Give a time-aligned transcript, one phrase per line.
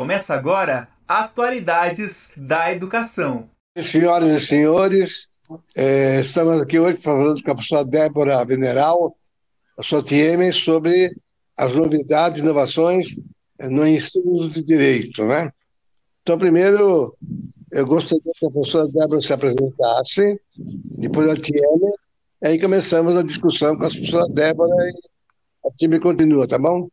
[0.00, 3.50] Começa agora Atualidades da Educação.
[3.76, 5.28] Senhoras e senhores,
[5.76, 9.14] eh, estamos aqui hoje falando com a professora Débora Veneral,
[9.76, 11.14] a sua TM, sobre
[11.54, 13.14] as novidades, inovações
[13.58, 15.52] no ensino de direito, né?
[16.22, 17.14] Então, primeiro,
[17.70, 20.40] eu gostaria que a professora Débora se apresentasse,
[20.96, 21.92] depois a TM,
[22.42, 26.88] aí começamos a discussão com a professora Débora e a time continua, tá bom?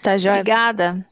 [0.00, 0.40] Tá, joia.
[0.40, 1.04] Obrigada.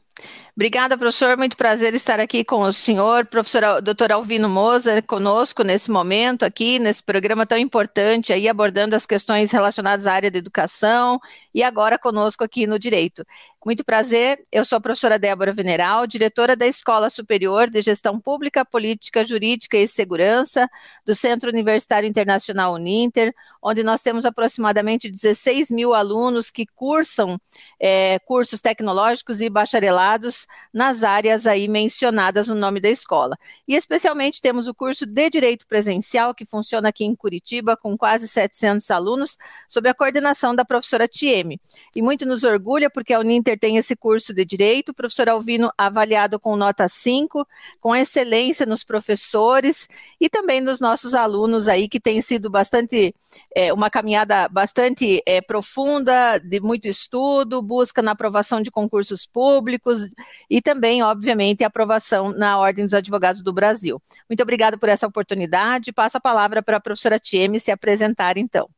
[0.55, 1.35] Obrigada, professor.
[1.37, 6.79] Muito prazer estar aqui com o senhor, professor doutor Alvino Moser, conosco nesse momento aqui,
[6.79, 11.19] nesse programa tão importante, aí abordando as questões relacionadas à área da educação
[11.55, 13.25] e agora conosco aqui no Direito.
[13.65, 18.65] Muito prazer, eu sou a professora Débora Veneral, diretora da Escola Superior de Gestão Pública,
[18.65, 20.69] Política, Jurídica e Segurança
[21.05, 27.39] do Centro Universitário Internacional Uninter, onde nós temos aproximadamente 16 mil alunos que cursam
[27.79, 33.35] é, cursos tecnológicos e bacharelados nas áreas aí mencionadas no nome da escola.
[33.67, 38.27] E especialmente temos o curso de Direito Presencial, que funciona aqui em Curitiba, com quase
[38.27, 39.37] 700 alunos,
[39.67, 41.07] sob a coordenação da professora
[41.45, 41.57] Tieme.
[41.95, 45.71] E muito nos orgulha, porque a Uninter tem esse curso de Direito, o professor Alvino
[45.77, 47.47] avaliado com nota 5,
[47.79, 49.87] com excelência nos professores
[50.19, 53.13] e também nos nossos alunos aí, que tem sido bastante,
[53.55, 60.09] é, uma caminhada bastante é, profunda, de muito estudo, busca na aprovação de concursos públicos,
[60.49, 64.01] e também, obviamente, aprovação na Ordem dos Advogados do Brasil.
[64.29, 65.93] Muito obrigada por essa oportunidade.
[65.93, 68.69] Passo a palavra para a professora Tieme se apresentar, então.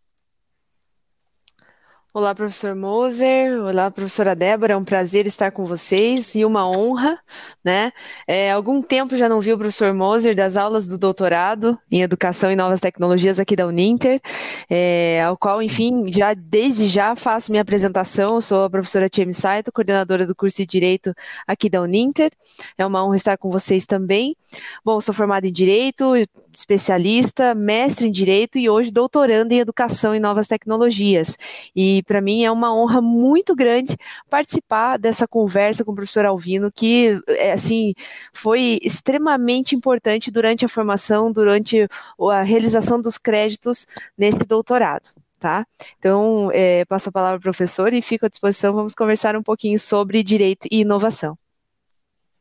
[2.14, 3.52] Olá, professor Moser.
[3.62, 4.74] Olá, professora Débora.
[4.74, 7.20] É um prazer estar com vocês e uma honra,
[7.64, 7.92] né?
[8.26, 12.50] É, algum tempo já não vi o professor Moser das aulas do doutorado em Educação
[12.50, 14.22] e Novas Tecnologias aqui da Uninter,
[14.70, 18.36] é, ao qual, enfim, já desde já faço minha apresentação.
[18.36, 21.14] Eu sou a professora Tiemi Saito, coordenadora do curso de Direito
[21.46, 22.32] aqui da Uninter.
[22.78, 24.36] É uma honra estar com vocês também.
[24.84, 26.14] Bom, sou formada em Direito,
[26.54, 31.38] especialista, mestre em Direito e hoje doutorando em Educação e Novas Tecnologias.
[31.76, 33.98] E para mim é uma honra muito grande
[34.30, 37.94] participar dessa conversa com o professor Alvino, que é, assim
[38.34, 41.88] foi extremamente importante durante a formação, durante
[42.32, 43.86] a realização dos créditos
[44.18, 45.10] nesse doutorado.
[45.40, 45.66] Tá?
[46.00, 48.74] Então, é, passo a palavra ao professor e fico à disposição.
[48.74, 51.38] Vamos conversar um pouquinho sobre direito e inovação.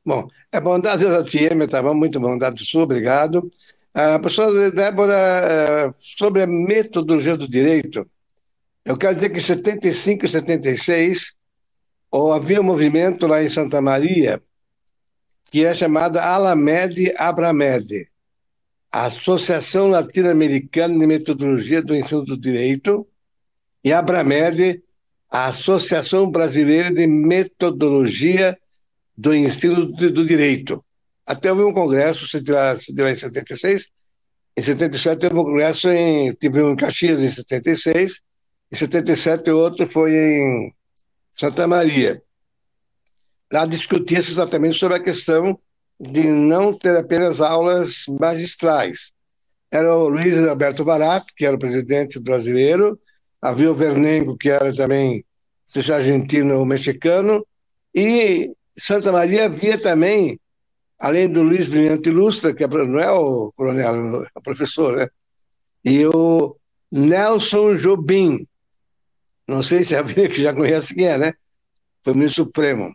[0.03, 1.93] Bom, é bondade da TM, tá bom?
[1.93, 3.51] Muito bondade sua, obrigado.
[3.93, 8.07] A professora Débora, é, sobre a metodologia do direito,
[8.87, 11.35] eu quero dizer que em 75 e 76
[12.35, 14.43] havia um movimento lá em Santa Maria
[15.51, 18.09] que é chamada Alamed Abramed,
[18.91, 23.07] Associação Latino-Americana de Metodologia do Ensino do Direito,
[23.85, 24.83] e Abramed,
[25.31, 28.59] a Associação Brasileira de Metodologia
[29.17, 30.85] do Ensino do Direito.
[31.25, 33.89] Até houve um congresso, se dirá, se em 76,
[34.57, 38.21] em 77 teve um congresso em, tive um em Caxias em 76,
[38.71, 40.75] em 77, o outro foi em
[41.33, 42.23] Santa Maria.
[43.53, 45.59] Lá discutia-se exatamente sobre a questão
[45.99, 49.13] de não ter apenas aulas magistrais.
[49.71, 52.99] Era o Luiz Alberto Barato, que era o presidente brasileiro,
[53.41, 55.25] havia o Vernengo, que era também,
[55.65, 57.47] seja argentino ou mexicano,
[57.95, 60.39] e Santa Maria havia também,
[60.99, 65.09] além do Luiz Brilhante Lustra, que é, não é o coronel, é o professor, né?
[65.85, 66.57] E o
[66.91, 68.47] Nelson Jobim,
[69.47, 71.33] não sei se a Bíblia que já conhece quem é, né?
[72.03, 72.95] Foi o ministro Supremo.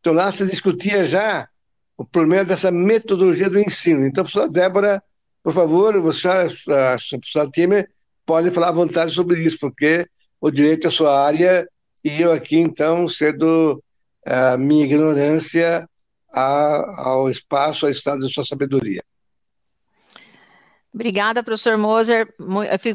[0.00, 1.48] Então lá se discutia já
[1.96, 4.06] o problema dessa metodologia do ensino.
[4.06, 5.02] Então, professora Débora,
[5.42, 7.90] por favor, você, a, a professora Temer,
[8.24, 10.06] pode falar à vontade sobre isso, porque
[10.40, 11.68] o direito é a sua área
[12.04, 13.82] e eu aqui, então, cedo
[14.24, 15.88] a minha ignorância
[16.32, 19.02] a, ao espaço, ao estado de sua sabedoria.
[20.92, 22.26] Obrigada, professor Moser.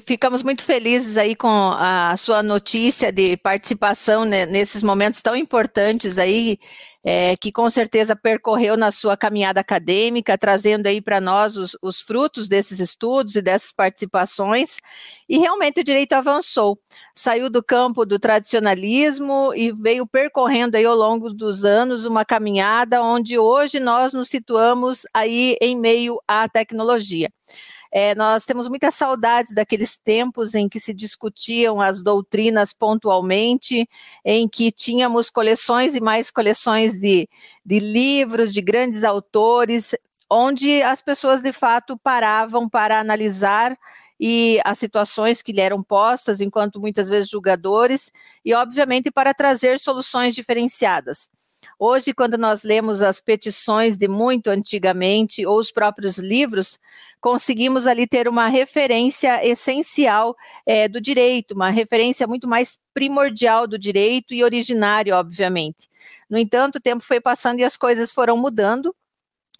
[0.04, 6.57] Ficamos muito felizes aí com a sua notícia de participação nesses momentos tão importantes aí,
[7.04, 12.01] é, que com certeza percorreu na sua caminhada acadêmica, trazendo aí para nós os, os,
[12.01, 14.78] frutos desses estudos e dessas participações.
[15.30, 16.80] E realmente o direito avançou,
[17.13, 23.04] saiu do campo do tradicionalismo e veio percorrendo aí ao longo dos anos uma caminhada
[23.04, 27.30] onde hoje nós nos situamos aí em meio à tecnologia.
[27.95, 33.88] É, nós temos muitas saudades daqueles tempos em que se discutiam as doutrinas pontualmente,
[34.25, 37.30] em que tínhamos coleções e mais coleções de,
[37.63, 39.94] de livros de grandes autores,
[40.28, 43.78] onde as pessoas de fato paravam para analisar
[44.19, 48.12] e as situações que lhe eram postas, enquanto muitas vezes julgadores,
[48.44, 51.30] e obviamente para trazer soluções diferenciadas.
[51.85, 56.80] Hoje, quando nós lemos as petições de muito antigamente ou os próprios livros,
[57.19, 60.33] conseguimos ali ter uma referência essencial
[60.65, 65.89] é, do direito, uma referência muito mais primordial do direito e originário, obviamente.
[66.30, 68.95] No entanto, o tempo foi passando e as coisas foram mudando.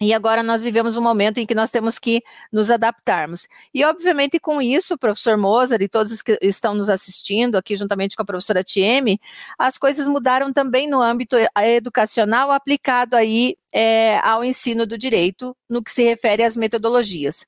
[0.04, 2.22] E agora nós vivemos um momento em que nós temos que
[2.52, 3.48] nos adaptarmos.
[3.72, 8.20] E, obviamente, com isso, professor Mozart e todos que estão nos assistindo aqui, juntamente com
[8.20, 9.18] a professora Tieme,
[9.58, 15.82] as coisas mudaram também no âmbito educacional aplicado aí é, ao ensino do direito, no
[15.82, 17.46] que se refere às metodologias.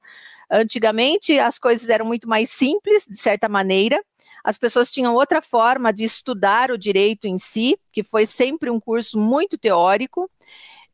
[0.50, 4.02] Antigamente, as coisas eram muito mais simples, de certa maneira,
[4.42, 8.80] as pessoas tinham outra forma de estudar o direito em si, que foi sempre um
[8.80, 10.30] curso muito teórico,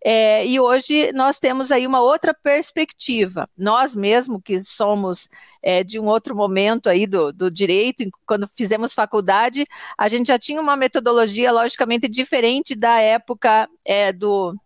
[0.04, 3.48] é, e hoje nós temos aí uma outra perspectiva.
[3.56, 5.28] Nós mesmo que somos
[5.62, 9.64] é, de um outro momento aí do, do direito, quando fizemos faculdade,
[9.96, 14.56] a gente já tinha uma metodologia logicamente diferente da época é, do,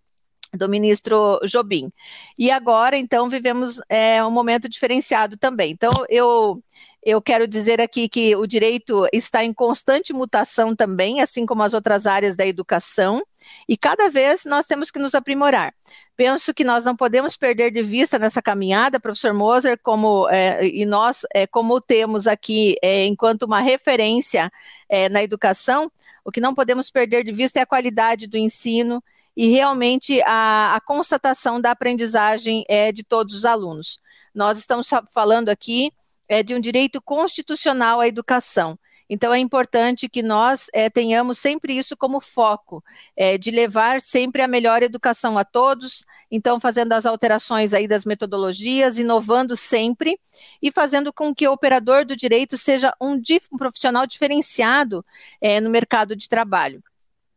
[0.55, 1.93] do ministro Jobim.
[2.39, 5.71] E agora, então, vivemos é, um momento diferenciado também.
[5.71, 6.63] Então, eu
[7.07, 11.73] eu quero dizer aqui que o direito está em constante mutação também, assim como as
[11.73, 13.25] outras áreas da educação,
[13.69, 15.73] e cada vez nós temos que nos aprimorar.
[16.17, 20.85] Penso que nós não podemos perder de vista nessa caminhada, professor Moser, como é, e
[20.85, 24.51] nós, é, como temos aqui é, enquanto uma referência
[24.89, 25.89] é, na educação,
[26.25, 29.01] o que não podemos perder de vista é a qualidade do ensino
[29.37, 34.01] e realmente a, a constatação da aprendizagem é, de todos os alunos.
[34.35, 35.93] Nós estamos falando aqui
[36.29, 38.79] é, de um direito constitucional à educação.
[39.09, 42.83] Então, é importante que nós é, tenhamos sempre isso como foco,
[43.17, 48.05] é, de levar sempre a melhor educação a todos, então, fazendo as alterações aí das
[48.05, 50.19] metodologias, inovando sempre
[50.61, 53.21] e fazendo com que o operador do direito seja um,
[53.53, 55.07] um profissional diferenciado
[55.41, 56.83] é, no mercado de trabalho.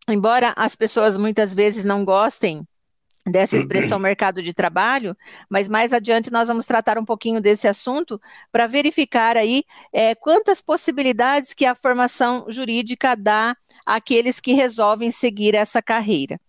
[0.08, 2.68] Embora as pessoas muitas vezes não gostem
[3.32, 5.16] dessa expressão mercado de trabalho,
[5.50, 8.20] mas mais adiante nós vamos tratar um pouquinho desse assunto
[8.52, 13.56] para verificar aí é, quantas possibilidades que a formação jurídica dá
[13.86, 16.40] àqueles que resolvem seguir essa carreira.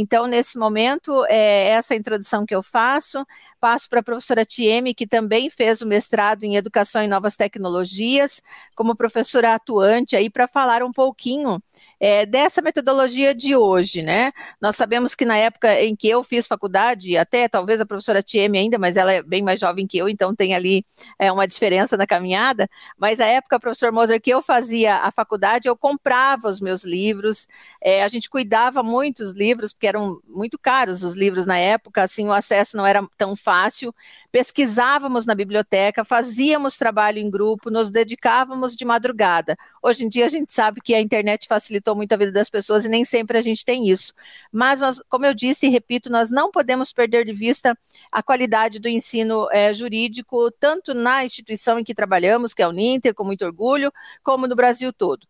[0.00, 3.26] Então, nesse momento, é essa introdução que eu faço.
[3.60, 8.40] Passo para a professora Tieme, que também fez o mestrado em Educação e Novas Tecnologias,
[8.76, 11.60] como professora atuante aí, para falar um pouquinho
[11.98, 14.30] é, dessa metodologia de hoje, né?
[14.60, 18.58] Nós sabemos que na época em que eu fiz faculdade, até talvez a professora Tieme
[18.58, 20.84] ainda, mas ela é bem mais jovem que eu, então tem ali
[21.18, 25.66] é, uma diferença na caminhada, mas a época, professor Moser, que eu fazia a faculdade,
[25.66, 27.48] eu comprava os meus livros,
[27.82, 32.02] é, a gente cuidava muito dos livros, porque eram muito caros os livros na época,
[32.02, 33.94] assim, o acesso não era tão fácil,
[34.30, 39.56] pesquisávamos na biblioteca, fazíamos trabalho em grupo, nos dedicávamos de madrugada.
[39.82, 42.84] Hoje em dia a gente sabe que a internet facilitou muito a vida das pessoas
[42.84, 44.12] e nem sempre a gente tem isso.
[44.52, 47.76] Mas, nós, como eu disse e repito, nós não podemos perder de vista
[48.12, 52.72] a qualidade do ensino é, jurídico, tanto na instituição em que trabalhamos, que é o
[52.72, 53.92] Ninter, com muito orgulho,
[54.22, 55.26] como no Brasil todo.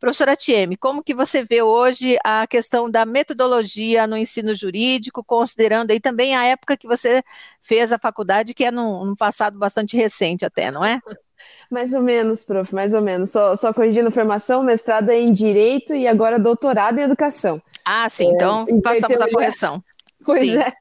[0.00, 5.90] Professora Tieme, como que você vê hoje a questão da metodologia no ensino jurídico, considerando
[5.90, 7.22] aí também a época que você
[7.60, 11.00] fez a faculdade, que é num, num passado bastante recente até, não é?
[11.70, 13.30] Mais ou menos, prof, mais ou menos.
[13.30, 17.62] Só, só corrigindo formação, mestrado em Direito e agora doutorado em Educação.
[17.84, 19.82] Ah, sim, então é, passamos a correção.
[20.24, 20.56] Pois Sim.
[20.56, 20.72] é.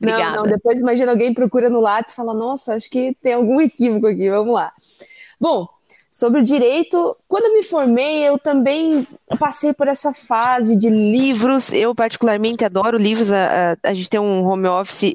[0.00, 0.36] Não, Obrigada.
[0.36, 4.06] não, depois imagina alguém procura no Lattes e fala, nossa, acho que tem algum equívoco
[4.06, 4.72] aqui, vamos lá.
[5.38, 5.68] Bom,
[6.16, 9.06] Sobre o direito, quando eu me formei, eu também
[9.38, 11.74] passei por essa fase de livros.
[11.74, 13.30] Eu, particularmente, adoro livros.
[13.30, 15.14] A, a, a, gente tem um home office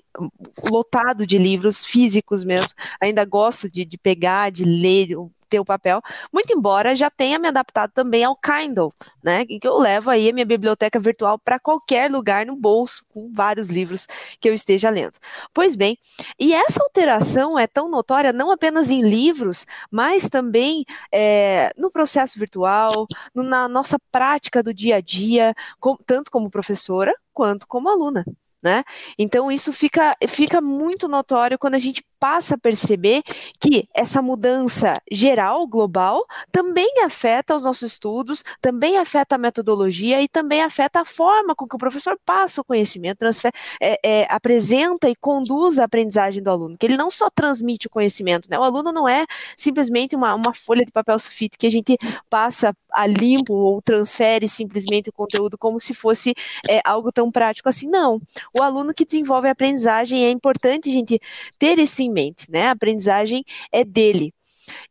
[0.64, 2.76] lotado de livros físicos mesmo.
[3.02, 5.18] Ainda gosto de, de pegar, de ler
[5.52, 9.46] ter o papel, muito embora já tenha me adaptado também ao Kindle, né?
[9.46, 13.70] Que eu levo aí a minha biblioteca virtual para qualquer lugar no bolso, com vários
[13.70, 14.08] livros
[14.40, 15.20] que eu esteja lendo.
[15.54, 15.98] Pois bem,
[16.40, 22.40] e essa alteração é tão notória não apenas em livros, mas também é, no processo
[22.40, 23.06] virtual,
[23.36, 28.26] no, na nossa prática do dia a dia, com, tanto como professora quanto como aluna.
[28.64, 28.84] Né?
[29.18, 33.24] Então isso fica, fica muito notório quando a gente passa a perceber
[33.60, 40.28] que essa mudança geral, global, também afeta os nossos estudos, também afeta a metodologia e
[40.28, 43.52] também afeta a forma com que o professor passa o conhecimento, transfer,
[43.82, 47.90] é, é, apresenta e conduz a aprendizagem do aluno, que ele não só transmite o
[47.90, 48.60] conhecimento, né?
[48.60, 49.26] O aluno não é
[49.58, 51.98] simplesmente uma, uma folha de papel sulfite que a gente
[52.30, 56.36] passa a limpo ou transfere simplesmente o conteúdo como se fosse
[56.70, 57.90] é, algo tão prático assim.
[57.90, 58.22] Não.
[58.54, 61.20] O aluno que desenvolve a aprendizagem é importante gente
[61.58, 62.68] ter isso mente, né?
[62.68, 64.34] A aprendizagem é dele.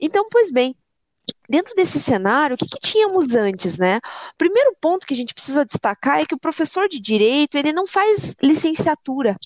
[0.01, 0.75] Então, pois bem,
[1.49, 4.01] dentro desse cenário, o que, que, tínhamos antes, né?
[4.37, 7.87] Primeiro ponto que a gente precisa destacar é que o professor de direito ele não
[7.87, 9.37] faz licenciatura,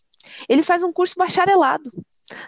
[0.49, 1.91] ele faz um curso bacharelado,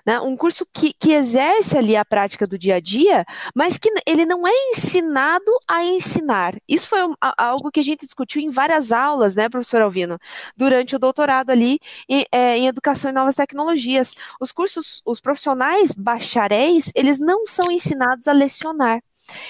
[0.05, 0.21] né?
[0.21, 4.25] um curso que, que exerce ali a prática do dia a dia, mas que ele
[4.25, 6.55] não é ensinado a ensinar.
[6.69, 6.99] Isso foi
[7.37, 10.19] algo que a gente discutiu em várias aulas, né, professor Alvino,
[10.57, 11.79] durante o doutorado ali
[12.09, 14.15] em, é, em educação e novas tecnologias.
[14.41, 19.01] Os cursos, os profissionais bacharéis, eles não são ensinados a lecionar.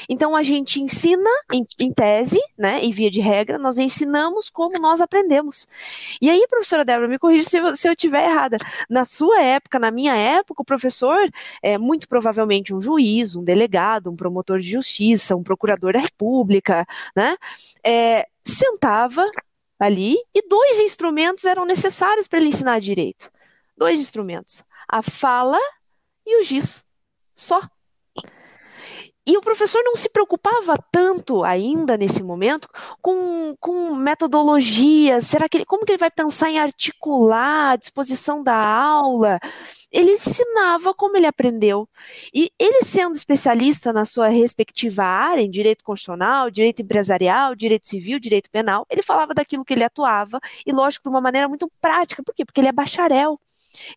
[0.09, 4.79] Então a gente ensina em, em, tese, né, em via de regra, nós ensinamos como
[4.79, 5.69] nós aprendemos.
[6.21, 8.59] E aí, professora Débora, me corrija se eu, estiver errada.
[8.89, 11.19] Na sua época, na minha época, o professor
[11.63, 16.87] é muito provavelmente um juiz, um delegado, um promotor de justiça, um procurador da República,
[17.15, 17.37] né,
[17.85, 19.25] é, sentava
[19.79, 23.31] ali e dois instrumentos eram necessários para ele ensinar direito.
[23.77, 25.59] Dois instrumentos: a fala
[26.25, 26.85] e o giz.
[27.35, 27.61] Só.
[29.29, 32.69] E o professor não se preocupava tanto ainda nesse momento
[33.03, 38.41] com, com metodologias, será que ele, como que ele vai pensar em articular a disposição
[38.41, 39.41] da aula?
[39.91, 41.89] Ele ensinava como ele aprendeu.
[42.33, 48.21] E ele sendo especialista na sua respectiva área, em direito constitucional, direito empresarial, direito civil,
[48.21, 52.23] direito penal, ele falava daquilo que ele atuava, e lógico, de uma maneira muito prática.
[52.23, 52.45] Por quê?
[52.45, 53.41] Porque ele é bacharel.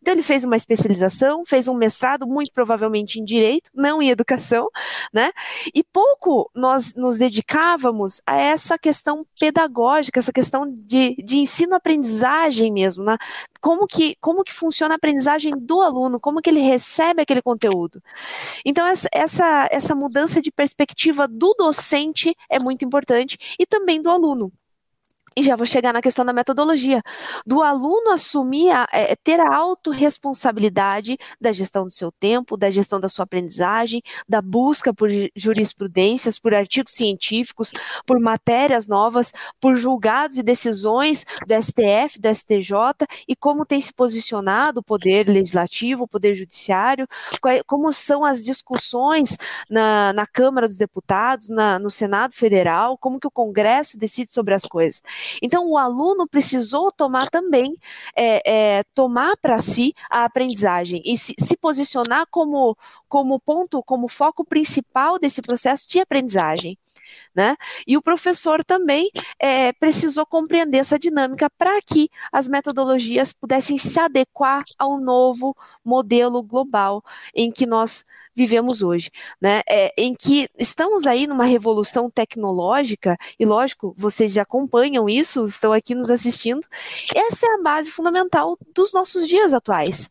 [0.02, 4.68] Então ele fez uma especialização, fez um mestrado, muito provavelmente em direito, não em educação,
[5.14, 5.32] né?
[5.74, 13.04] E pouco nós nos dedicávamos a essa questão pedagógica, essa questão de, de ensino-aprendizagem mesmo,
[13.04, 13.18] né?
[13.62, 18.02] Como que, como que funciona a aprendizagem do aluno, como que ele recebe aquele conteúdo.
[18.66, 24.10] Então, essa, essa, essa mudança de perspectiva do docente é muito importante e também do
[24.10, 24.52] aluno.
[25.36, 27.02] E já vou chegar na questão da metodologia,
[27.46, 33.10] do aluno assumir, é, ter a autorresponsabilidade da gestão do seu tempo, da gestão da
[33.10, 37.72] sua aprendizagem, da busca por jurisprudências, por artigos científicos,
[38.06, 43.94] por matérias novas, por julgados e decisões do STF, do STJ e como tem se
[43.94, 47.08] posicionado o poder legislativo, o poder judiciário,
[47.66, 49.38] como são as discussões
[49.70, 54.54] na, na Câmara dos Deputados, na, no Senado Federal, como que o Congresso decide sobre
[54.54, 55.02] as coisas.
[55.42, 57.76] Então, o aluno precisou tomar também,
[58.16, 64.08] é, é, tomar para si a aprendizagem e se, se posicionar como, como ponto, como
[64.08, 66.78] foco principal desse processo de aprendizagem.
[67.34, 67.56] Né?
[67.88, 69.10] E o professor também
[69.40, 76.42] é, precisou compreender essa dinâmica para que as metodologias pudessem se adequar ao novo modelo
[76.42, 78.06] global em que nós
[78.40, 79.62] vivemos hoje, né?
[79.68, 85.74] É, em que estamos aí numa revolução tecnológica, e lógico, vocês já acompanham isso, estão
[85.74, 86.66] aqui nos assistindo.
[87.14, 90.10] Essa é a base fundamental dos nossos dias atuais.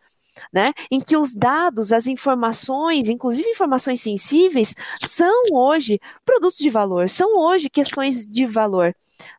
[0.52, 7.08] Né, em que os dados, as informações, inclusive informações sensíveis, são hoje produtos de valor,
[7.08, 8.94] são hoje questões de valor.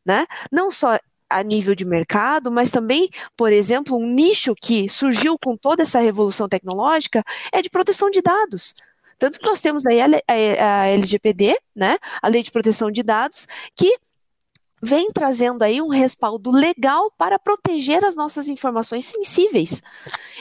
[0.06, 0.26] Né?
[0.52, 5.56] Não só a nível de mercado, mas também, por exemplo, um nicho que surgiu com
[5.56, 8.74] toda essa revolução tecnológica é de proteção de dados.
[9.18, 13.04] Tanto que nós temos aí a, a, a LGPD, né, a Lei de Proteção de
[13.04, 13.98] Dados, que
[14.82, 19.82] vem trazendo aí um respaldo legal para proteger as nossas informações sensíveis.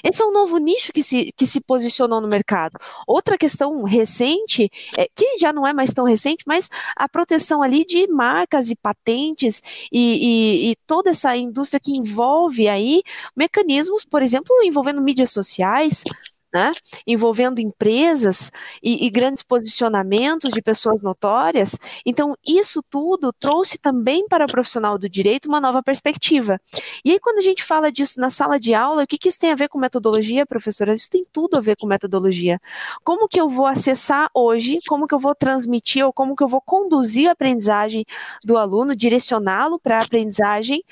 [0.02, 2.78] Esse é um novo nicho que se, que se posicionou no mercado.
[3.06, 7.84] Outra questão recente, é, que já não é mais tão recente, mas a proteção ali
[7.84, 13.02] de marcas e patentes e, e, e toda essa indústria que envolve aí
[13.36, 16.04] mecanismos, por exemplo, envolvendo mídias sociais,
[16.52, 16.72] né,
[17.06, 18.50] envolvendo empresas
[18.82, 21.78] e, e, grandes posicionamentos de pessoas notórias.
[22.06, 26.58] Então, isso tudo trouxe também para o profissional do direito uma nova perspectiva.
[27.04, 29.38] E aí, quando a gente fala disso na sala de aula, o que, que isso
[29.38, 30.94] tem a ver com metodologia, professora?
[30.94, 32.60] Isso tem tudo a ver com metodologia.
[33.04, 36.48] Como que eu vou acessar hoje, como que eu vou transmitir ou como que eu
[36.48, 38.04] vou conduzir a aprendizagem
[38.44, 40.82] do aluno, direcioná-lo para a aprendizagem,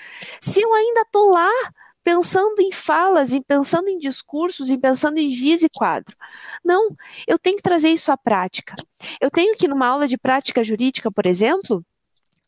[0.40, 1.50] se eu ainda estou lá
[2.06, 6.14] pensando em falas, em pensando em discursos, em pensando em giz e quadro.
[6.64, 6.94] Não,
[7.26, 8.76] eu tenho que trazer isso à prática.
[9.20, 11.84] Eu tenho que, numa aula de prática jurídica, por exemplo,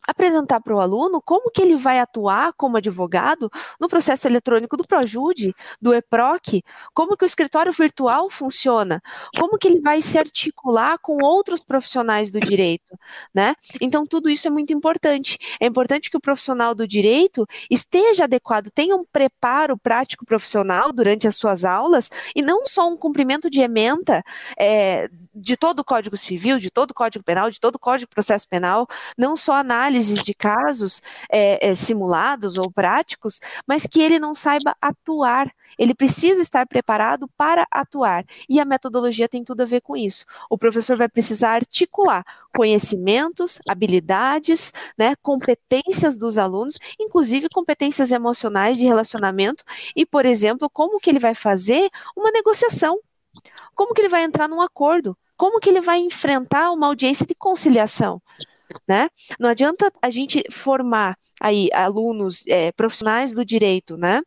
[0.09, 4.87] apresentar para o aluno como que ele vai atuar como advogado no processo eletrônico do
[4.87, 9.03] Projude, do EPROC, como que o escritório virtual funciona,
[9.39, 12.99] como que ele vai se articular com outros profissionais do direito,
[13.35, 13.55] né?
[13.83, 15.39] Então tudo isso é muito importante.
[15.61, 21.29] É importante que o profissional do direito esteja adequado, tenha um preparo prático profissional durante
[21.29, 24.23] as suas aulas e não só um cumprimento de ementa
[24.59, 28.09] é, de todo o Código Civil, de todo o Código Penal, de todo o Código
[28.09, 28.87] de Processo Penal,
[29.17, 29.63] não só
[29.99, 35.53] análises de casos é, é, simulados ou práticos, mas que ele não saiba atuar.
[35.79, 38.25] Ele precisa estar preparado para atuar.
[38.49, 40.25] E a metodologia tem tudo a ver com isso.
[40.49, 42.25] O professor vai precisar articular
[42.57, 49.65] conhecimentos, habilidades, né, competências dos alunos, inclusive competências emocionais de relacionamento
[49.95, 52.99] e, por exemplo, como que ele vai fazer uma negociação
[53.75, 55.17] como que ele vai entrar num acordo?
[55.37, 58.21] Como que ele vai enfrentar uma audiência de conciliação?
[58.87, 59.09] Né?
[59.39, 64.23] Não adianta a gente formar aí alunos é, profissionais do direito, né?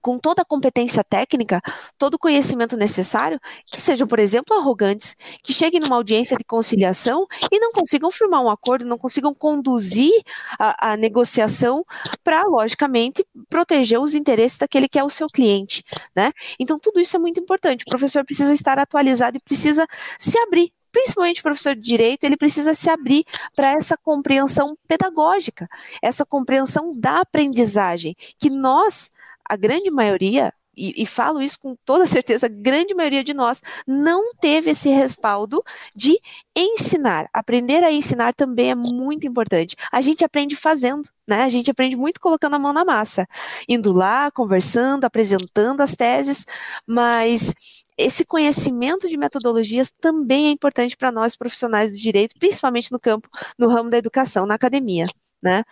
[0.00, 1.60] com toda a competência técnica,
[1.98, 7.26] todo o conhecimento necessário, que sejam, por exemplo, arrogantes, que cheguem numa audiência de conciliação
[7.50, 10.12] e não consigam firmar um acordo, não consigam conduzir
[10.58, 11.84] a, a negociação
[12.24, 16.32] para, logicamente, proteger os interesses daquele que é o seu cliente, né?
[16.58, 17.82] Então, tudo isso é muito importante.
[17.86, 19.86] O professor precisa estar atualizado e precisa
[20.18, 25.68] se abrir principalmente o professor de direito, ele precisa se abrir para essa compreensão pedagógica,
[26.02, 29.10] essa compreensão da aprendizagem, que nós
[29.50, 33.60] a grande maioria, e, e, falo isso com toda certeza, a grande maioria de nós
[33.86, 35.60] não teve esse respaldo
[35.94, 36.18] de
[36.56, 37.28] ensinar.
[37.32, 39.76] Aprender a ensinar também é muito importante.
[39.90, 41.42] A gente aprende fazendo, né?
[41.42, 43.26] A gente aprende muito colocando a mão na massa,
[43.68, 46.46] indo lá, conversando, apresentando as teses,
[46.86, 47.54] mas
[48.00, 53.28] esse conhecimento de metodologias também é importante para nós profissionais do direito, principalmente no campo,
[53.58, 55.06] no ramo da educação, na academia,
[55.42, 55.62] né?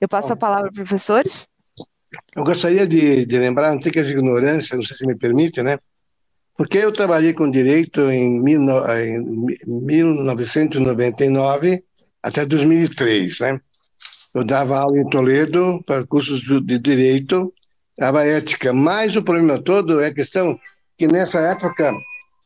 [0.00, 1.48] Eu passo a palavra para professores.
[2.36, 5.62] Eu gostaria de, de lembrar, não sei que as ignorâncias, não sei se me permite,
[5.62, 5.78] né?
[6.56, 8.60] Porque eu trabalhei com direito em, mil,
[8.98, 9.20] em
[9.66, 11.82] 1999
[12.22, 13.60] até 2003, né?
[14.34, 17.52] Eu dava aula em Toledo para cursos de direito,
[17.98, 20.58] dava ética, mas o problema todo é a questão
[21.00, 21.94] que nessa época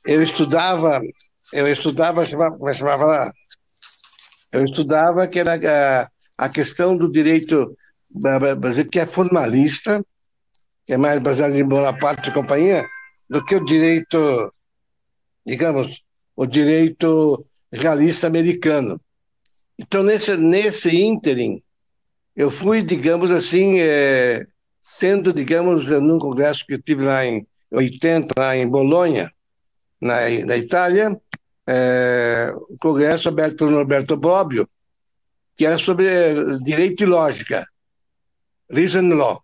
[0.06, 1.02] eu estudava,
[1.52, 3.34] eu estudava, chamava, chamava
[4.52, 6.08] eu estudava que era a,
[6.38, 7.76] a questão do direito
[8.08, 10.06] Brasil que é formalista,
[10.86, 12.86] que é mais baseado em Bonaparte e companhia,
[13.28, 14.54] do que o direito,
[15.44, 16.04] digamos,
[16.36, 19.00] o direito realista americano.
[19.76, 21.60] Então, nesse, nesse ínterim,
[22.36, 24.46] eu fui, digamos assim, é,
[24.80, 29.32] sendo, digamos, num congresso que eu tive lá em 80, lá em Bolonha,
[30.00, 31.18] na, na Itália,
[31.66, 34.68] é, o congresso aberto pelo Norberto Bobbio,
[35.56, 37.66] que era sobre direito e lógica.
[38.70, 39.42] Reason Law.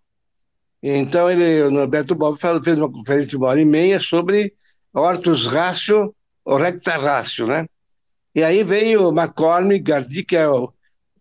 [0.82, 4.54] Então, ele, o Norberto Bob fez uma conferência de uma hora e meia sobre
[4.92, 6.14] ortus ratio
[6.44, 7.66] ou recta ratio, né?
[8.34, 10.72] E aí veio McCormick, Gardi, que, é o,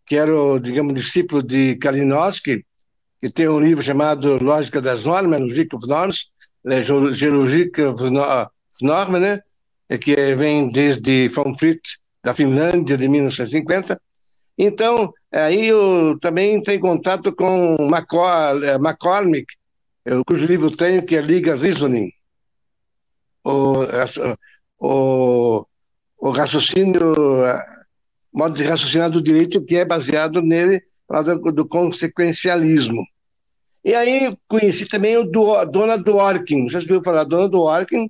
[0.06, 2.65] que era o, digamos, discípulo de Kalinowski,
[3.19, 6.28] que tem um livro chamado Lógica das Normas, Logic of Norms,
[7.12, 8.04] Geologic of
[8.82, 9.41] Normas, né?
[10.00, 14.00] Que vem desde von Fritz, da Finlândia, de 1950.
[14.58, 19.45] Então, Aí eu também em contato com eh, McCormick,
[20.26, 22.12] cujo livro tenho, que é Liga Reasoning,
[23.43, 23.86] o,
[24.80, 25.65] o,
[26.17, 27.63] o raciocínio, eh,
[28.34, 33.04] modo de raciocinar do direito que é baseado nele, do, do consequencialismo.
[33.84, 38.10] E aí conheci também o do, a dona Dworkin, vocês viram falar, a dona Dworkin,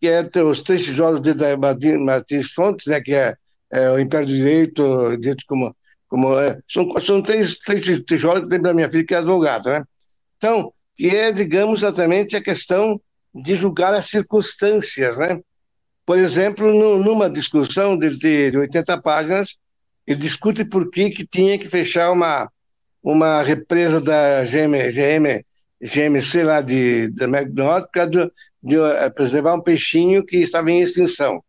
[0.00, 3.36] que é os três tijolos de Martins Fontes, né, que é,
[3.70, 5.74] é, o Império do Direito, Direito como
[6.10, 9.78] como é, são, são três, três tijolos que tem para minha filha, que é advogada,
[9.78, 9.84] né?
[10.36, 13.00] Então, que é, digamos, exatamente a questão
[13.32, 15.40] de julgar as circunstâncias, né?
[16.04, 19.56] Por exemplo, no, numa discussão de, de 80 páginas,
[20.04, 22.50] ele discute por que, que tinha que fechar uma,
[23.02, 25.44] uma represa da GM, GM,
[25.80, 31.42] GMC lá de, de McDonald's para de, uh, preservar um peixinho que estava em extinção.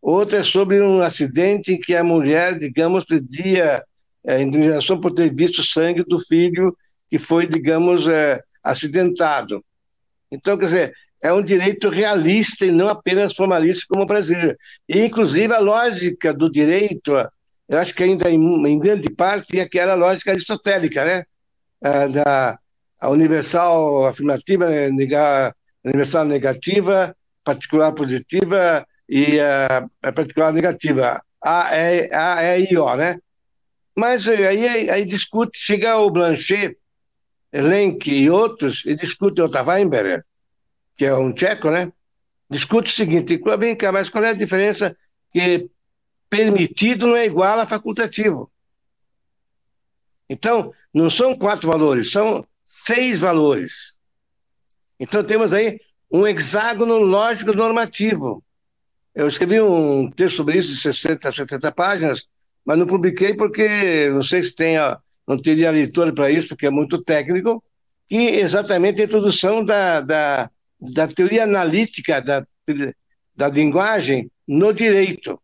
[0.00, 3.84] Outra é sobre um acidente em que a mulher, digamos, pedia
[4.24, 6.76] é, indenização por ter visto sangue do filho
[7.08, 9.64] que foi, digamos, é, acidentado.
[10.30, 14.56] Então, quer dizer, é um direito realista e não apenas formalista como o brasileiro.
[14.88, 17.12] E, inclusive, a lógica do direito,
[17.68, 21.24] eu acho que ainda em, em grande parte é aquela lógica aristotélica, né?
[22.12, 22.58] Da
[23.00, 24.90] a universal afirmativa, né?
[24.90, 25.54] negar,
[25.84, 31.22] universal negativa, particular positiva e a, a particular negativa.
[31.40, 33.18] A, E, A, E, I, O, né?
[33.96, 36.76] Mas aí, aí discute, chega o Blanchet,
[37.52, 40.24] Lenk e outros, e discute o Weinberger,
[40.96, 41.92] que é um tcheco, né?
[42.50, 44.96] Discute o seguinte, vem cá, mas qual é a diferença
[45.30, 45.68] que
[46.28, 48.50] permitido não é igual a facultativo?
[50.28, 53.96] Então, não são quatro valores, são seis valores.
[55.00, 58.44] Então, temos aí um hexágono lógico normativo.
[59.14, 62.28] Eu escrevi um texto sobre isso de 60, 70 páginas,
[62.64, 66.66] mas não publiquei porque não sei se tem a, não teria leitor para isso, porque
[66.66, 67.62] é muito técnico,
[68.06, 72.46] que exatamente a introdução da, da, da teoria analítica da,
[73.36, 75.40] da linguagem no direito,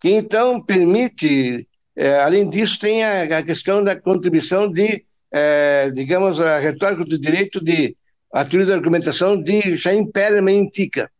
[0.00, 6.40] que então permite, é, além disso, tem a, a, questão da contribuição de, é, digamos,
[6.40, 7.96] a retórica do direito de
[8.32, 11.10] a teoria da argumentação de Chaim Perelman em Tica.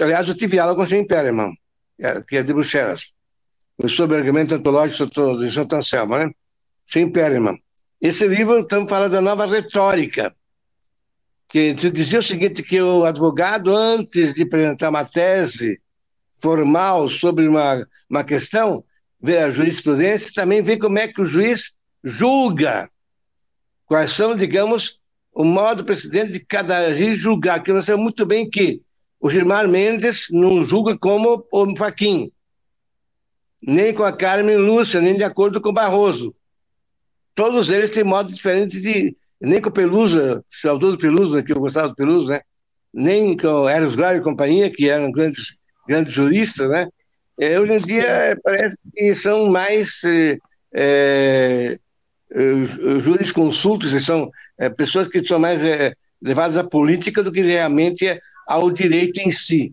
[0.00, 1.52] aliás, eu tive aula com Chaim Perelman,
[1.98, 3.12] é, que é de Bruxelas
[3.88, 6.30] sobre argumento ontológico de Santo Anselmo, né?
[6.86, 7.58] Sem Perelman.
[8.00, 10.34] Esse livro, estamos falando da nova retórica,
[11.48, 15.80] que dizia o seguinte, que o advogado, antes de apresentar uma tese
[16.44, 18.84] formal sobre uma, uma questão,
[19.18, 22.90] vê a jurisprudência, também vê como é que o juiz julga,
[23.86, 25.00] quais são, digamos,
[25.32, 28.82] o modo precedente de cada juiz julgar, que nós sabemos muito bem que
[29.18, 32.30] o Gilmar Mendes não julga como o Faquin,
[33.62, 36.34] nem com a Carmen Lúcia, nem de acordo com o Barroso.
[37.34, 39.16] Todos eles têm modo diferente de.
[39.40, 40.44] Nem com o Pelusa,
[40.78, 42.40] do Pelusa, que eu gostava do Pelusa, né?
[42.92, 46.88] nem com Eros Grau e companhia, que eram grandes, grandes juristas, né?
[47.38, 50.00] É, hoje em dia parece que são mais
[50.72, 51.76] é,
[53.00, 54.30] jurisconsultos, são
[54.76, 55.60] pessoas que são mais
[56.22, 59.72] levadas à política do que realmente ao direito em si.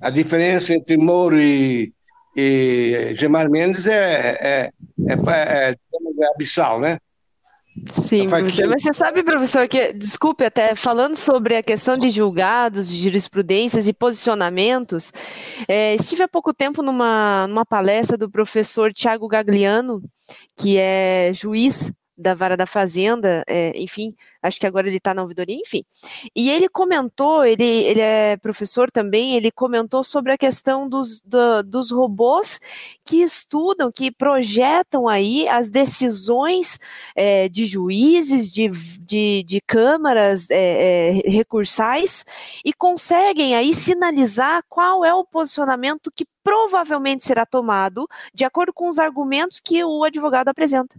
[0.00, 1.92] A diferença entre Moro e,
[2.36, 4.70] e Gemar Mendes é, é,
[5.08, 6.98] é, é, é abissal, né?
[7.90, 8.68] Sim, professor.
[8.68, 13.88] Mas você sabe, professor, que, desculpe, até falando sobre a questão de julgados, de jurisprudências
[13.88, 15.10] e posicionamentos,
[15.66, 20.02] é, estive há pouco tempo numa, numa palestra do professor Tiago Gagliano,
[20.56, 25.22] que é juiz da Vara da Fazenda, é, enfim, acho que agora ele está na
[25.22, 25.84] ouvidoria, enfim.
[26.34, 31.62] E ele comentou, ele, ele é professor também, ele comentou sobre a questão dos, do,
[31.62, 32.60] dos robôs
[33.04, 36.78] que estudam, que projetam aí as decisões
[37.14, 38.68] é, de juízes, de,
[39.00, 42.24] de, de câmaras é, é recursais
[42.64, 48.88] e conseguem aí sinalizar qual é o posicionamento que provavelmente será tomado de acordo com
[48.88, 50.96] os argumentos que o advogado apresenta.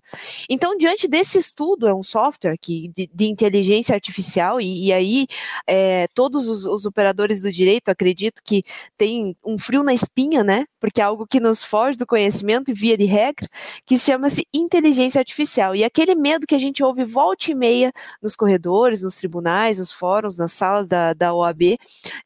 [0.49, 5.27] Então, diante desse estudo, é um software que, de, de inteligência artificial, e, e aí
[5.67, 8.63] é, todos os, os, operadores do direito, acredito que
[8.97, 10.65] tem um frio na espinha, né?
[10.79, 13.47] Porque é algo que nos foge do conhecimento e via de regra,
[13.85, 15.75] que chama-se inteligência artificial.
[15.75, 17.91] E aquele medo que a gente ouve volta e meia
[18.21, 21.77] nos corredores, nos tribunais, nos fóruns, nas salas da, da OAB,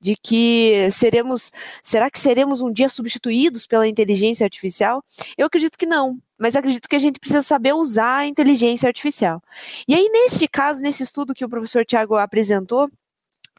[0.02, 5.04] de que seremos, será que seremos um dia substituídos pela inteligência artificial?
[5.38, 9.42] Eu acredito que não, mas acredito que a gente precisa saber usar a inteligência artificial.
[9.88, 12.90] E aí, neste caso, nesse estudo que o professor Tiago apresentou,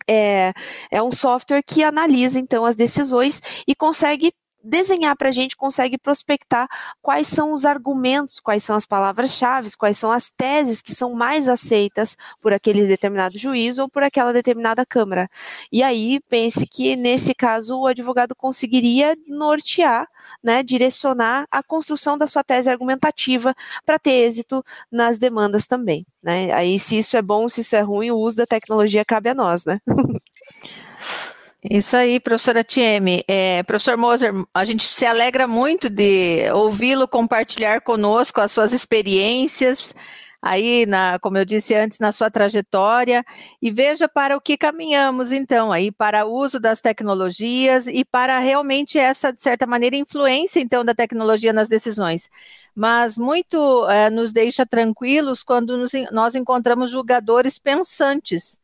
[0.09, 0.53] é,
[0.91, 4.33] é um software que analisa então as decisões e consegue
[4.69, 6.69] desenhar para a gente, consegue prospectar
[7.01, 11.49] quais são os argumentos, quais são as palavras-chave, quais são as teses que são mais
[11.49, 15.29] aceitas por aquele determinado juiz ou por aquela determinada Câmara.
[15.73, 20.07] E aí, pense que, nesse caso, o advogado conseguiria nortear,
[20.43, 23.55] né, direcionar a construção da sua tese argumentativa
[23.85, 26.07] para ter êxito nas demandas também.
[26.23, 26.53] Né?
[26.53, 29.35] Aí, se isso é bom, se isso é ruim, o uso da tecnologia cabe a
[29.35, 29.81] nós, né?
[31.63, 33.25] Isso aí, professora Tieme.
[33.27, 39.93] É, professor Moser, a gente se alegra muito de ouvi-lo compartilhar conosco as suas experiências
[40.41, 43.25] aí, na, como eu disse antes, na sua trajetória,
[43.61, 48.39] e veja para o que caminhamos, então, aí, para o uso das tecnologias e para
[48.39, 52.31] realmente essa, de certa maneira, influência, então, da tecnologia nas decisões.
[52.75, 58.61] Mas muito é, nos deixa tranquilos quando nos, nós encontramos julgadores pensantes,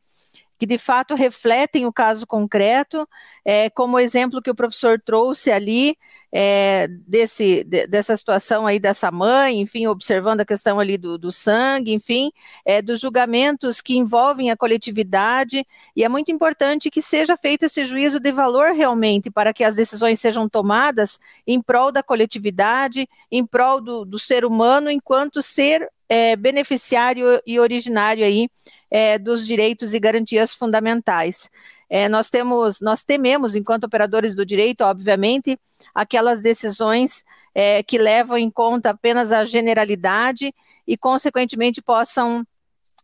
[0.57, 3.07] que de fato refletem o caso concreto,
[3.45, 5.95] é, como exemplo que o professor trouxe ali,
[6.37, 11.31] é, desse, de, dessa situação aí dessa mãe, enfim, observando a questão ali do, do
[11.31, 12.29] sangue, enfim,
[12.65, 17.85] é, dos julgamentos que envolvem a coletividade, e é muito importante que seja feito esse
[17.85, 23.45] juízo de valor realmente, para que as decisões sejam tomadas em prol da coletividade, em
[23.45, 28.49] prol do, do ser humano, enquanto ser é, beneficiário e originário aí
[28.91, 31.49] é, dos direitos e garantias fundamentais.
[31.89, 35.59] É, nós temos, nós tememos, enquanto operadores do direito, obviamente,
[35.93, 40.53] aquelas decisões é, que levam em conta apenas a generalidade
[40.87, 42.45] e, consequentemente, possam,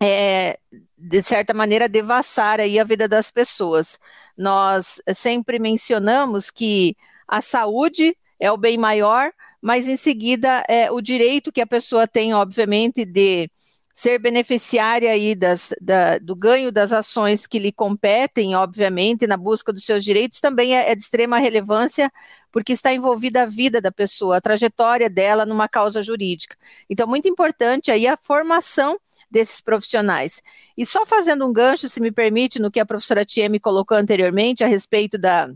[0.02, 0.60] é,
[0.98, 4.00] de certa maneira, devassar aí a vida das pessoas.
[4.38, 6.96] Nós sempre mencionamos que
[7.28, 12.08] a saúde é o bem maior, mas em seguida é o direito que a pessoa
[12.08, 13.50] tem, obviamente, de
[13.94, 19.74] ser beneficiária aí das, da, do ganho das ações que lhe competem, obviamente, na busca
[19.74, 22.12] dos seus direitos, também é, é de extrema relevância,
[22.52, 26.58] porque está envolvida a vida da pessoa, a trajetória dela numa causa jurídica.
[26.90, 29.00] Então, muito importante aí a formação
[29.30, 30.42] desses profissionais.
[30.78, 33.98] E só fazendo um gancho, se me permite, no que a professora Tia me colocou
[33.98, 35.50] anteriormente a respeito da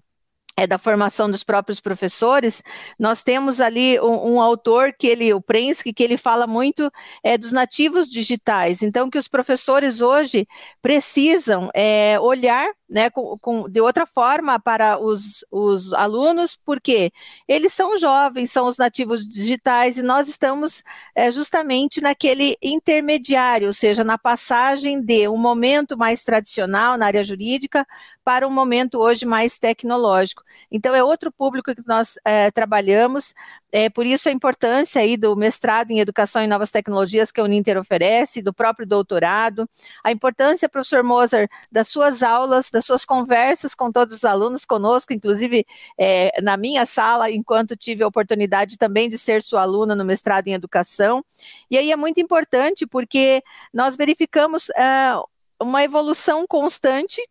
[0.58, 2.64] é, da formação dos próprios professores,
[3.00, 6.90] nós temos ali um, um, autor que ele, o Prensky, que ele fala muito
[7.24, 8.82] é, dos nativos digitais.
[8.82, 10.48] Então, que os professores hoje
[10.82, 17.12] precisam é, olhar né, com, com, de outra forma para os, os alunos, porque
[17.48, 20.84] eles são jovens, são os nativos digitais, e nós estamos
[21.16, 27.24] é, justamente naquele intermediário, ou seja, na passagem de um momento mais tradicional na área
[27.24, 27.86] jurídica
[28.24, 30.44] para um momento hoje mais tecnológico.
[30.72, 33.36] Então, é outro público que nós é, trabalhamos,
[33.76, 37.44] é, por isso a importância aí do mestrado em Educação e Novas Tecnologias que a
[37.44, 39.70] Uninter oferece, do próprio doutorado,
[40.02, 45.12] a importância, professor Moser, das suas aulas, das suas conversas com todos os alunos conosco,
[45.12, 45.66] inclusive
[45.98, 50.48] é, na minha sala, enquanto tive a oportunidade também de ser sua aluna no mestrado
[50.48, 51.22] em Educação.
[51.70, 55.28] E aí é muito importante porque nós verificamos uh,
[55.62, 57.22] uma evolução constante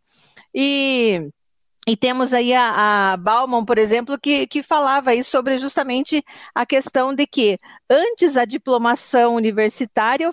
[0.54, 1.26] e,
[1.86, 6.64] e temos aí a, a Bauman, por exemplo, que, que falava aí sobre justamente a
[6.64, 10.30] questão de que Antes, a diplomação universitária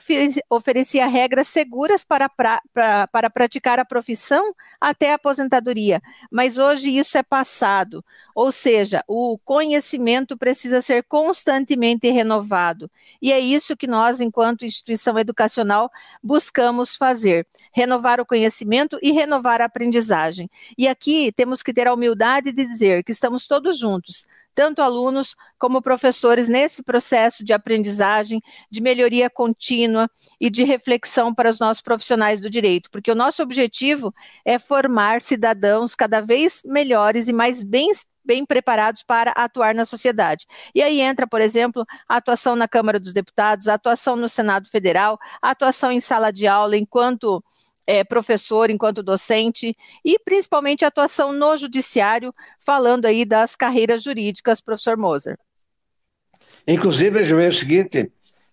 [0.50, 6.98] oferecia regras seguras para, pra, pra, para praticar a profissão até a aposentadoria, mas hoje
[6.98, 12.90] isso é passado, ou seja, o conhecimento precisa ser constantemente renovado,
[13.22, 15.92] e é isso que nós, enquanto instituição educacional,
[16.24, 20.50] buscamos fazer: renovar o conhecimento e renovar a aprendizagem.
[20.78, 25.36] E aqui temos que ter a humildade de dizer que estamos todos juntos tanto alunos
[25.58, 30.10] como professores nesse processo de aprendizagem, de melhoria contínua
[30.40, 34.08] e de reflexão para os nossos profissionais do direito, porque o nosso objetivo
[34.46, 37.92] é formar cidadãos cada vez melhores e mais bem
[38.24, 40.46] bem preparados para atuar na sociedade.
[40.76, 44.70] E aí entra, por exemplo, a atuação na Câmara dos Deputados, a atuação no Senado
[44.70, 47.44] Federal, a atuação em sala de aula enquanto
[47.92, 49.76] é, professor, enquanto docente,
[50.06, 55.38] e principalmente atuação no judiciário, falando aí das carreiras jurídicas, professor Moser.
[56.66, 58.10] Inclusive, é o seguinte,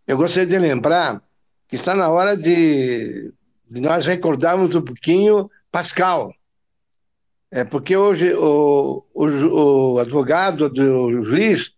[0.08, 1.22] eu gostaria de lembrar
[1.68, 3.32] que está na hora de,
[3.70, 6.34] de nós recordarmos um pouquinho Pascal.
[7.48, 9.26] É porque hoje o, o,
[9.94, 11.72] o advogado, o juiz,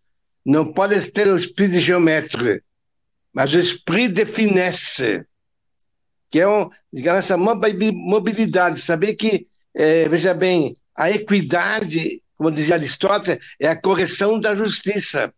[0.45, 2.63] não pode ter o espírito de geometria,
[3.35, 5.27] mas o espírito de finesse
[6.31, 12.77] que é um, digamos, essa mobilidade, saber que, é, veja bem, a equidade, como dizia
[12.77, 15.35] Aristóteles, é a correção da justiça.